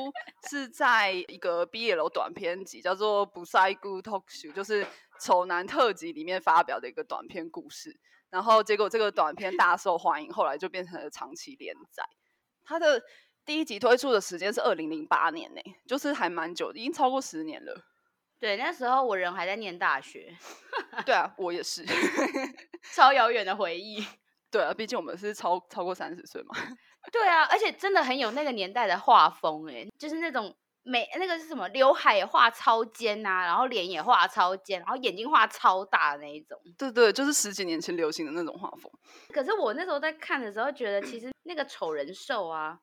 [0.50, 4.88] 是在一个 BL 短篇集叫做《不塞古 Talk Show》，就是
[5.22, 8.00] 丑男特辑里面发表的一个短篇故事。
[8.32, 12.02] 然后结果这个短片大受欢迎，后来就变成了长期连载。
[12.64, 13.04] 它的
[13.44, 17.76] 第一集推出的时间是二零零八年呢，就是还蛮久，已经超过十年了。
[18.40, 20.34] 对，那时候我人还在念大学。
[21.06, 21.86] 对啊，我也是，
[22.96, 24.04] 超遥远的回忆。
[24.50, 26.56] 对啊，毕竟我们是超超过三十岁嘛。
[27.12, 31.68] 对啊，而且真的很有那个年代的画风哎，就是那种美，那个是什么？
[31.70, 36.60] 刘海也画超尖呐，然后脸也画超尖，然后眼睛画超大的那一种。
[36.78, 38.92] 对对，就是十几年前流行的那种画风。
[39.34, 42.80] 可是我那时候在看的时候，觉得其实那个丑人兽啊，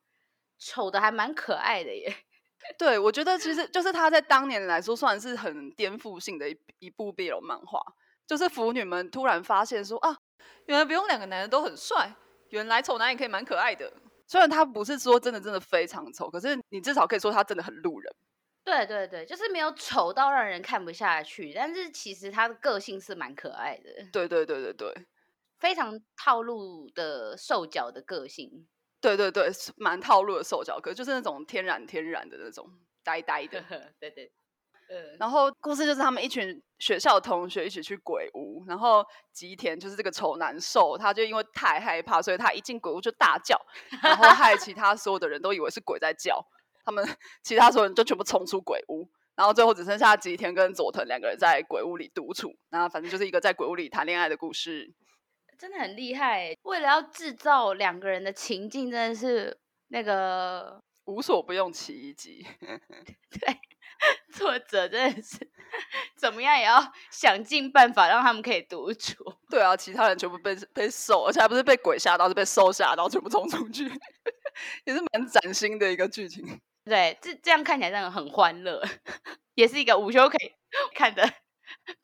[0.58, 2.14] 丑的还蛮可爱的耶。
[2.78, 7.80] 对，我觉得其实就是他在当年来说，算是很颠覆性的一一部 BL 漫画，
[8.26, 10.18] 就是腐女们突然发现说啊。
[10.66, 12.14] 原来不用两个男人都很帅，
[12.50, 13.90] 原来丑男也可以蛮可爱的。
[14.28, 18.14] 虽然他不是说真的真的非常丑，可是你至少可以说他真的很路人。
[18.64, 23.90] 对对对，就是没有丑到让人看不下去，但是其实他的个性是蛮可爱的。
[24.12, 25.06] 对对对对对，
[25.58, 28.68] 非常套路的瘦脚的个性。
[29.00, 32.68] 对对对，蛮套路的瘦脚可，就是那种天然天然的那种
[33.02, 33.62] 呆呆的。
[33.98, 34.32] 对对。
[35.18, 43.60] 然后故事就是他们一群学校同学一起去鬼屋，然后吉田就是这个丑男兽，他就因为太害怕，所以他一进鬼屋就大叫，
[44.02, 46.42] 然后害其他所有的人都以为是鬼在叫，
[46.84, 47.04] 他们
[47.42, 54.94] 其他所有人就全部冲出鬼屋，然后最后只剩下吉田跟佐藤两个人在鬼屋里独处，然后反正就是一个在鬼屋里谈恋爱的故事，
[55.58, 56.56] 真的很厉害。
[56.62, 62.46] 为了要制造两个人的情境，真的是那个无所不用其极，
[63.38, 63.58] 对。
[64.32, 65.36] 作者真的是
[66.16, 69.14] 怎么样也要想尽办法让他们可以独处。
[69.50, 73.84] 对啊，其他人全部被被收，而且还不是被鬼吓到，是被兽吓到，全部冲出去，
[74.84, 76.60] 也是蛮崭新的一个剧情。
[76.84, 78.82] 对，这这样看起来真的很欢乐，
[79.54, 80.52] 也是一个午休可以
[80.94, 81.30] 看的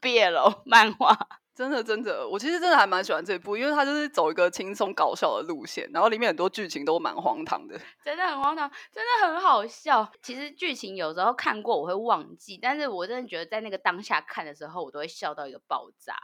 [0.01, 1.17] BL 漫画。
[1.55, 10.11] 真的，真的，我其实真的还蛮喜欢这部，因为它就是走一个轻松搞笑的路线，然后里面很多剧情都蛮荒唐的，真的很荒唐，真的很好笑。
[10.21, 16.17] 其实剧情有时候看过我会忘记，但是我真的觉得在那个当下看的时候，我都会笑到一个爆炸。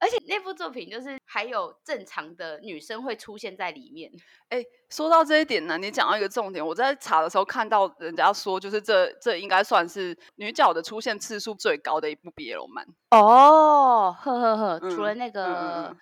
[0.00, 4.10] 而且那部作品就是还有正常的女生会出现在里面。
[4.50, 12.86] 哎，说到这一点呢，你讲到一个重点，我在查的时候看到人家说，就是这这应该算是女角的出现次数最高的一部 BL 漫。
[13.10, 15.96] 哦，呵呵呵，除了那个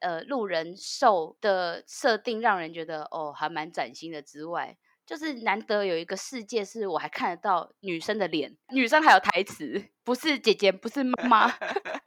[0.00, 11.52] 呃路人兽的设定让人觉得哦还蛮崭新的之外，就是难得有一个世界是我还看得到女生的脸，女生还有台词，不是姐姐，不是妈妈。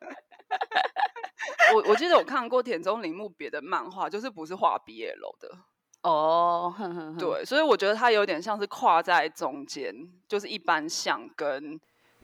[1.73, 5.57] 我我记得我看过田中铃木别的漫画，就是不是画 BL 的。
[6.03, 6.73] 哦，
[7.19, 9.93] 对，所以我觉得它有点像是跨在中间，
[10.27, 11.79] 就是一般像跟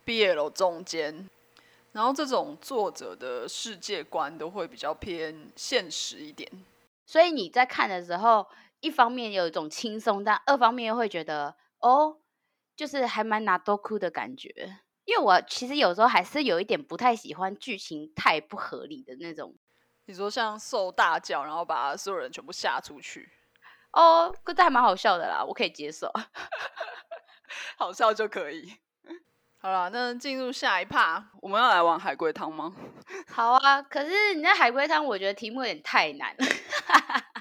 [0.05, 1.27] BL 中间，
[1.91, 6.49] 然后这种作者的世界观都会比较偏现实一点，
[7.05, 8.45] 所以你在看的时候，
[8.79, 12.17] 一方面有一种轻松，但二方面又会觉得哦，
[12.75, 14.77] 就是还蛮拿多哭的感觉。
[15.05, 19.55] 因为我其实有时候还是有一点不太喜欢剧情太不合理的那种。
[20.05, 23.29] 你说像受大叫，然后把所有人全部吓出去，
[23.93, 26.11] 哦，可这还蛮好笑的啦，我可以接受，
[27.77, 28.73] 好笑就可以。
[29.63, 32.73] 好了，那进入下一趴，我们要来玩海龟汤吗？
[33.31, 36.45] 好啊，可是你那海龟汤，我觉得题目有点太难了。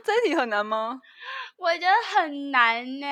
[0.05, 1.01] 这一题很难吗？
[1.62, 3.07] 我觉得很难呢。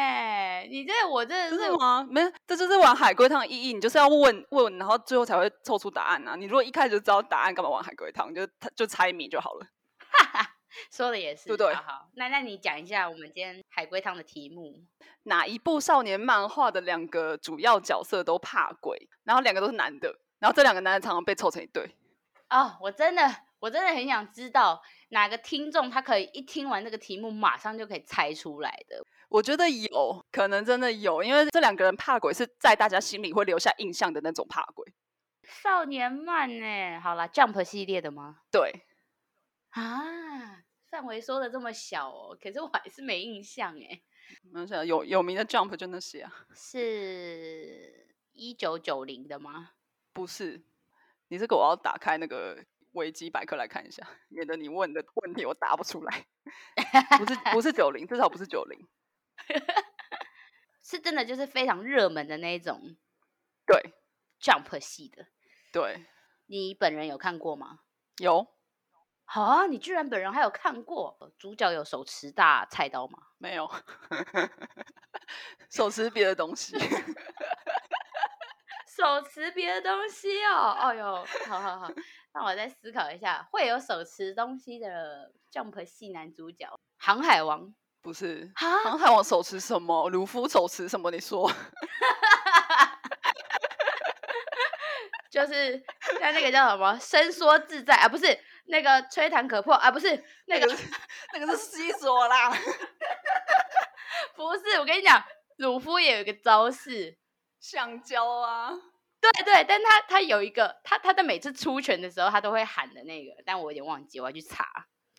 [0.69, 2.05] 你这我这是吗？
[2.11, 3.73] 没，这就是玩海龟汤的意义。
[3.73, 6.35] 你就是要问问，然后最后才会凑出答案啊。
[6.35, 8.35] 你如果一开始就知道答案，干嘛玩海龟汤？
[8.35, 9.67] 就就猜谜就好了。
[10.01, 10.51] 哈 哈
[10.91, 11.73] 说的也是，对不对？
[11.75, 14.85] 好，那那你讲一下我们今天海龟汤的题目。
[15.25, 19.09] 哪一部少年漫画的两个主要角色都怕鬼？
[19.23, 21.95] 然后两个都是男的，然后这两个男的常常被凑成一对。
[22.49, 24.83] 哦，我真的，我真的很想知道。
[25.11, 29.05] 哪个听众他可以一听完这个题目，马上就可以猜出来的？
[29.29, 34.93] 我觉得有可能真的有，因为这两个人怕鬼是在大家心里会留下印象的那种怕鬼。
[35.43, 37.01] 少年漫呢？
[37.01, 38.39] 好啦 j u m p 系列的吗？
[38.53, 38.85] 对。
[39.71, 44.01] 啊，范围说的这么小哦，可是我还是没印象哎。
[44.53, 46.33] 没事，有有名的 Jump 就那些啊。
[46.55, 49.71] 是一九九零的吗？
[50.13, 50.63] 不是，
[51.29, 52.65] 你这个我要打开那个。
[52.93, 56.27] 维基百科来看一下，免得你问的问题我答不出来。
[57.19, 58.89] 不是不是九零，至少不是九零，
[60.83, 62.97] 是真的就是非常热门的那一种。
[63.67, 63.95] 对
[64.41, 65.27] ，Jump 系的。
[65.73, 66.07] 对，
[66.47, 67.81] 你本人有看过吗？
[68.19, 68.47] 有。
[69.25, 71.17] 好啊，你居然本人还有看过？
[71.39, 73.19] 主角有手持大菜刀吗？
[73.39, 73.71] 没有，
[75.71, 76.77] 手持别的东西。
[78.89, 81.93] 手持别的东西哦，哎呦，好好好，
[82.33, 88.51] 让我再思考一下，会有手持东西的 Jump 系男主角，航海王不是？
[88.55, 90.09] 航海王手持什么？
[90.11, 91.11] 鲁夫手持什么？
[91.11, 91.51] 你说？
[95.31, 95.77] 就是
[96.21, 98.27] 像那个叫什么伸缩自在啊，不是
[98.65, 100.67] 那个吹弹可破啊，不是那个
[101.33, 102.51] 那个是西索啦，
[104.35, 105.23] 不是，我跟你讲，
[105.59, 107.17] 鲁夫也有一个招式，
[107.61, 108.73] 橡胶啊。
[109.21, 114.67] 对对，但他他有一个，他他的每次出拳的时候，他都会喊的那个，但我有点忘记，我要去查。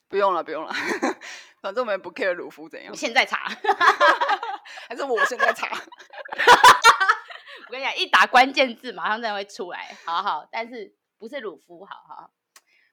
[0.07, 0.73] 不用了，不用了，
[1.61, 2.93] 反正我们不 care 鲁夫怎样。
[2.93, 3.47] 现在查，
[4.89, 5.69] 还是我现在查？
[7.67, 9.95] 我跟你讲，一打关键字，马上就会出来。
[10.05, 12.31] 好好，但是不是鲁夫，好好，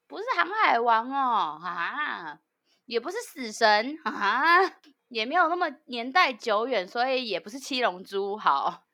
[0.06, 2.38] 不是航海王哦，啊，
[2.84, 4.60] 也不是死神啊，
[5.08, 8.84] 也没有那么年代久远，所以也不是七龙珠，好。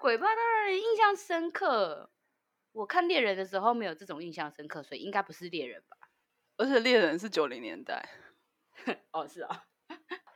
[0.00, 2.10] 鬼怕当然印象深刻。
[2.72, 5.96] 我看猎人的时候没有这种印象深刻，所以应该不是猎人吧？
[6.58, 8.08] 而且猎人是九零年代。
[9.12, 9.64] 哦，是啊。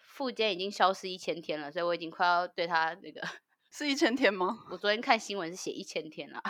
[0.03, 3.23] 富坚已经消失一千天了，所以我已经快要对他那个
[3.71, 4.65] 是一千天吗？
[4.71, 6.43] 我昨天看新闻是写一千天了。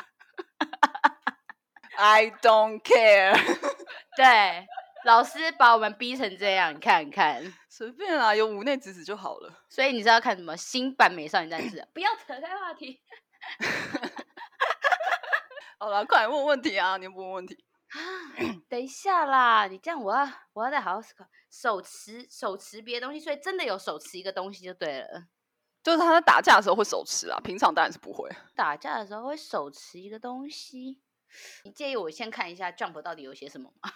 [1.97, 3.37] I don't care。
[4.17, 4.67] 对。
[5.05, 9.53] 老师把我们逼成这样，你看看，随便啦，有五内指子就好了。
[9.69, 11.87] 所以你知道看什么新版美少女战士？
[11.95, 13.01] 不要扯开话题。
[15.79, 16.99] 好了，快来问问题啊！
[16.99, 17.97] 你不问问题啊？
[18.69, 21.25] 等一下啦，你这样我要我要再好好思考。
[21.51, 25.25] 手持手持别的东西，所以真的有手持一个东西就对了。
[25.83, 28.29] 就是他在打架的时候会手持啊，平常当然是不会。
[28.55, 31.01] 打架的时候会手持一个东西，
[31.65, 33.91] 你介意我先看一下 Jump 到底有些什么吗？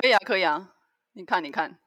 [0.00, 0.72] 可以啊，可以啊，
[1.12, 1.78] 你看，你看，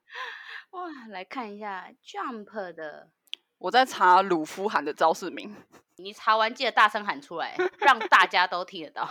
[0.70, 3.10] 哇，来看一下 Jump 的，
[3.58, 5.56] 我在查鲁夫喊的招式名，
[5.98, 9.10] 你查完记得大声喊出来，让大家都听得到。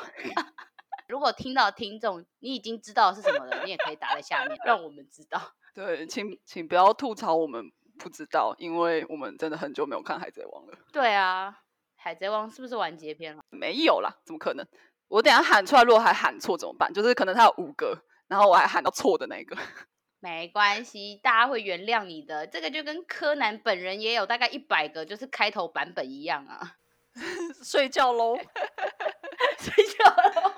[1.09, 5.41] 如果听到听众，你已经知道是什么了，你也可以打在下面，让我们知道。
[5.75, 10.79] 对，请请不要吐槽我们不知道，因为我们真的很久没有看海贼王了。
[10.93, 11.59] 对啊，
[11.97, 13.43] 海贼王是不是完结篇了？
[13.51, 14.65] 没有啦，怎么可能？
[15.09, 16.93] 我等下喊出来，如果还喊错怎么办？
[16.95, 18.05] 就是可能他有五个。
[18.33, 19.55] 然后我还喊到错的那个，
[20.18, 22.47] 没关系，大家会原谅你的。
[22.47, 26.77] 这个就跟柯南本人也有大概一百个，就是开头版本一样啊。
[27.62, 28.35] 睡觉喽，
[29.61, 30.55] 睡觉喽，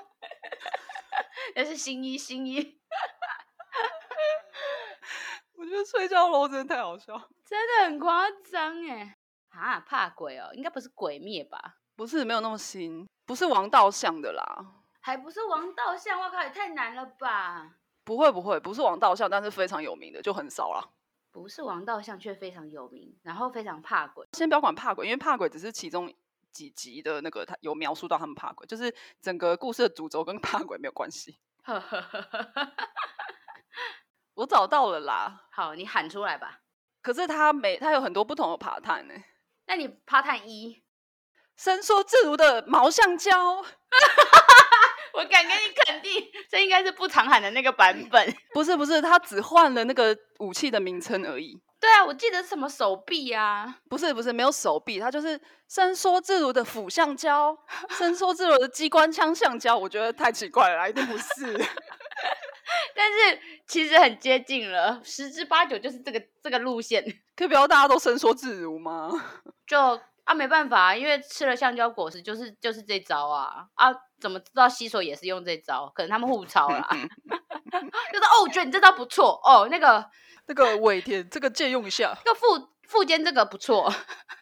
[1.53, 2.79] 那是新一新一。
[5.57, 9.17] 我觉得睡觉喽真的太好笑，真的很夸张哎。
[9.49, 11.59] 啊，怕鬼哦，应该不是鬼灭吧？
[11.97, 14.84] 不是，没有那么新，不是王道像的啦。
[15.05, 17.75] 还不是王道相，我靠，也太难了吧！
[18.03, 20.93] 不会不会，不是王道相，但是非常有名的就很少了。
[21.31, 24.27] 不是王道相，却非常有名，然后非常怕鬼。
[24.31, 26.11] 先不要管怕鬼，因为怕鬼只是其中
[26.51, 28.91] 几集的那个，他有描述到他们怕鬼，就是
[29.21, 31.37] 整个故事的主轴跟怕鬼没有关系。
[34.33, 36.61] 我找到了啦，好，你喊出来吧。
[37.03, 39.13] 可是他每他有很多不同的爬探呢。
[39.67, 40.83] 那你爬探一，
[41.55, 43.63] 伸缩自如的毛橡胶。
[45.15, 48.35] 我敢跟你肯定，这应该是不常喊的那个版本。
[48.53, 51.57] 不是不是，他只换了那个武器的名称而已。
[51.79, 53.77] 对啊，我记得是什么手臂啊？
[53.89, 57.55] 不是不是，没有手臂，它就是伸缩自如的斧橡胶，
[57.91, 59.77] 伸缩自如的机关枪橡胶。
[59.77, 61.25] 我觉得太奇怪了，一定不是。
[62.95, 67.03] 但是其实很接近了，十之八九就是这个这个路线。
[67.35, 69.11] 可以不要大家都伸缩自如吗？
[69.67, 69.99] 就。
[70.25, 73.93] 啊，没办法，啊因为吃了橡胶果实，就是就是这招啊啊！
[74.19, 75.91] 怎么知道西索也是用这招？
[75.95, 76.87] 可能他们互抄啦。
[76.91, 80.03] 就是哦，我觉得你这招不错哦，那个
[80.47, 82.15] 那个尾田，这个借用一下。
[82.25, 83.91] 那副副肩这个不错，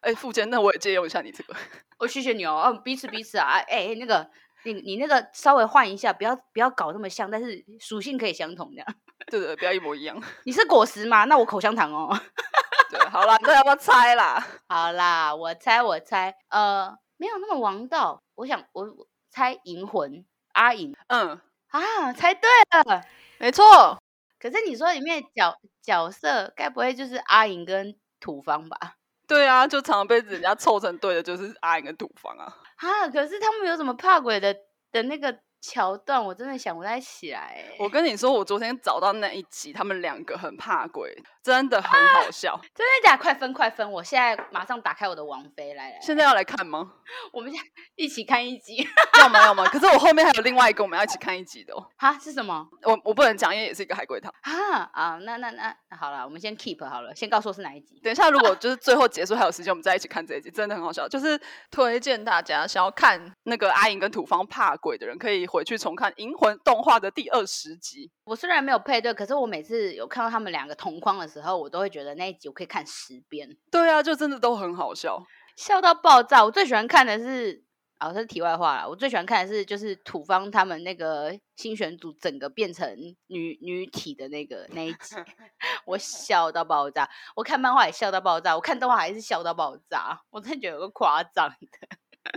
[0.02, 1.56] 哎，副肩，那我也借用一下你这个。
[2.00, 4.30] 我，谢谢你哦，哦，彼此彼此啊，哎，那个
[4.66, 8.88] 你你那个稍微换一下，不要不要搞那么像，但是属性可以相同这样。
[9.32, 10.22] 对对，不要一模一样。
[10.46, 11.26] 你是果实吗？
[11.26, 12.10] 那我口香糖哦。
[13.10, 14.46] 好了，那要不要猜啦？
[14.68, 18.22] 好啦，我猜，我猜，呃，没有那么王道。
[18.36, 18.88] 我想，我
[19.30, 20.96] 猜银魂阿银。
[21.08, 21.40] 嗯，
[21.70, 22.50] 啊，猜对
[22.86, 23.04] 了，
[23.40, 23.98] 没错。
[24.40, 28.96] 可是你说里面角角色，该不会就是阿银跟土方吧？
[29.28, 32.58] 对啊，就常常被人家凑成对的，就是阿银跟土方啊。
[32.78, 34.54] 啊，可是他们有什么怕鬼的
[34.92, 37.64] 的那个桥段我真的想不太起来。
[37.80, 42.58] 我跟你说，我昨天找到那一集，他们两个很怕鬼，真的很好笑。
[42.74, 43.18] 真的假？
[43.18, 43.90] 快分快分！
[43.92, 46.00] 我现在马上打开我的王妃来来。
[46.02, 46.94] 现在要来看吗？
[47.34, 47.52] 我们
[47.96, 48.88] 一起看一集。
[49.20, 49.42] 要吗？
[49.44, 49.66] 要吗？
[49.66, 51.86] 可是我后面还有另外一个，我们要一起看一集的哦。
[51.98, 52.18] 哈？
[52.18, 52.66] 是什么？
[52.84, 54.34] 我我不能讲，因为也是一个海龟汤。
[54.42, 55.20] 啊啊！
[55.24, 58.00] 那那那好了，我们先 keep 好了，先告诉我是哪一集。
[58.02, 61.08] 等一下，如果就是最后结束还有时间，我们再一起看这一集，真的很好笑。
[61.10, 61.40] 就是
[61.70, 68.10] 推荐大家想要看那个阿莹跟土方怕鬼的人，可以回去重看《银魂》动画的第二十集。
[68.24, 73.50] 我虽然没有配对，可是我每次有看到他们两个同框的时候，我都会觉得那一集我可以看十遍。
[73.72, 75.22] 对啊，就真的都很好笑，
[75.58, 76.46] 笑到爆炸。
[76.46, 77.64] 我最喜欢看的是，
[78.00, 78.88] 哦，这是题外话了。
[78.88, 82.96] 我最喜欢看的是，就是土方他们那个新选组整个变成
[83.28, 85.16] 女女体的那个那一集，
[85.86, 87.10] 我笑到爆炸。
[87.36, 90.22] 我看漫画也笑到爆炸，我看动画还是笑到爆炸。
[90.30, 91.58] 我真的觉得有个夸张的。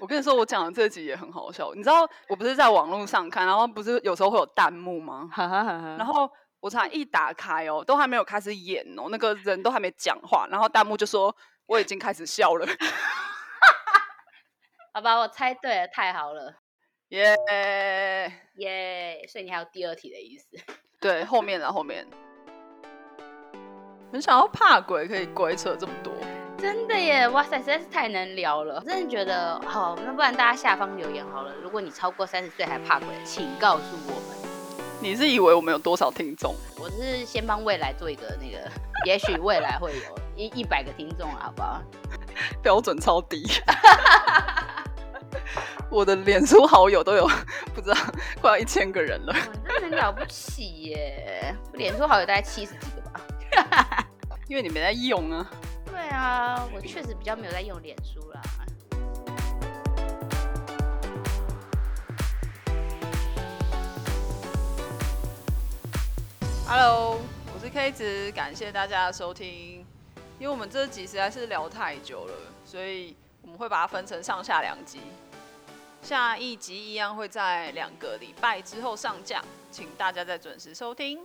[0.01, 1.73] 我跟你说，我讲的这集也很好笑。
[1.73, 5.31] 你知道，我不是在网络上看，然后不是有时候会有弹幕吗？
[5.97, 6.29] 然后
[6.67, 11.33] 我才一打开哦，都还没有开始演哦，那个人都还没讲话，然后弹幕就说
[11.67, 12.67] 我已经开始笑了。
[14.93, 16.53] 好吧，我猜对了，太好了，
[17.11, 17.37] 耶
[18.57, 19.25] 耶！
[19.29, 20.49] 所以你还有第二题的意思？
[20.99, 22.05] 对，后面的后面，
[24.11, 26.13] 很想要怕鬼，可以鬼扯这么多。
[26.59, 28.83] 真的耶，哇塞，实在是太能聊了。
[28.85, 31.55] 真的觉得好，那不然大家下方留言好了。
[31.63, 34.46] 如果你超过三十岁还怕鬼，请告诉我们。
[35.01, 36.55] 你是以为我们有多少听众？
[36.79, 38.71] 我是先帮未来做一个那个，
[39.05, 41.83] 也许未来会有一一百个听众好不好？
[42.63, 43.47] 标准超低。
[45.89, 47.29] 我的脸书好友都有
[47.75, 47.97] 不知道
[48.41, 49.33] 快要一千个人了，
[49.81, 51.55] 真的很了不起耶！
[51.75, 53.03] 脸书好友大概七十几个
[53.63, 54.05] 吧，
[54.49, 55.49] 因为你没在用啊。
[55.87, 58.41] 对啊，我确实比较没有在用脸书啦。
[66.69, 67.21] Hello，
[67.55, 69.87] 我是 K 子，感谢大家的收听。
[70.37, 75.01] 因为我们这集实在是聊太久了，所以我们会把它分成上下两集。
[76.03, 79.41] 下一集一样会在两个礼拜之后上架，
[79.71, 81.21] 请大家再准时收听。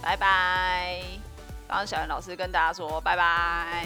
[0.00, 1.02] 拜拜。
[1.66, 3.84] 刚刚小袁老师跟大家说拜拜。